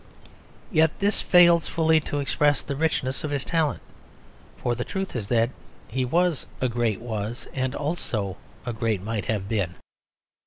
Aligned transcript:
Yet 0.71 0.97
this 0.97 1.21
fails 1.21 1.67
fully 1.67 1.99
to 1.99 2.19
express 2.21 2.63
the 2.63 2.75
richness 2.75 3.23
of 3.23 3.29
his 3.29 3.45
talent; 3.45 3.81
for 4.57 4.73
the 4.73 4.83
truth 4.83 5.15
is 5.15 5.27
that 5.27 5.51
he 5.87 6.05
was 6.05 6.47
a 6.59 6.67
great 6.67 6.99
Was 6.99 7.47
and 7.53 7.75
also 7.75 8.37
a 8.65 8.73
great 8.73 9.03
Might 9.03 9.25
have 9.25 9.47
been. 9.47 9.75